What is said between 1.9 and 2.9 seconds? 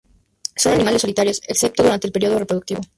el período reproductivo.